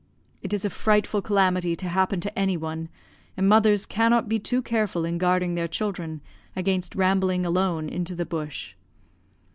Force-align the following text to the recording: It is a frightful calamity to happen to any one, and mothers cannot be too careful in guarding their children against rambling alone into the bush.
It 0.41 0.51
is 0.51 0.65
a 0.65 0.71
frightful 0.71 1.21
calamity 1.21 1.75
to 1.75 1.87
happen 1.87 2.19
to 2.21 2.35
any 2.35 2.57
one, 2.57 2.89
and 3.37 3.47
mothers 3.47 3.85
cannot 3.85 4.27
be 4.27 4.39
too 4.39 4.63
careful 4.63 5.05
in 5.05 5.19
guarding 5.19 5.53
their 5.53 5.67
children 5.67 6.21
against 6.55 6.95
rambling 6.95 7.45
alone 7.45 7.87
into 7.87 8.15
the 8.15 8.25
bush. 8.25 8.73